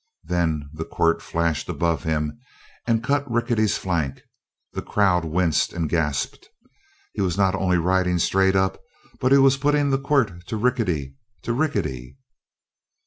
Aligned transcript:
Then 0.23 0.67
the 0.73 0.83
quirt 0.83 1.21
flashed 1.21 1.69
above 1.69 2.01
him 2.05 2.39
and 2.87 3.03
cut 3.03 3.29
Rickety's 3.29 3.77
flank; 3.77 4.23
the 4.73 4.81
crowd 4.81 5.25
winced 5.25 5.73
and 5.73 5.87
gasped. 5.87 6.49
He 7.13 7.21
was 7.21 7.37
not 7.37 7.53
only 7.53 7.77
riding 7.77 8.17
straight 8.17 8.55
up 8.55 8.81
but 9.19 9.31
he 9.31 9.37
was 9.37 9.57
putting 9.57 9.91
the 9.91 9.99
quirt 9.99 10.47
to 10.47 10.57
Rickety 10.57 11.17
to 11.43 11.53
Rickety! 11.53 12.17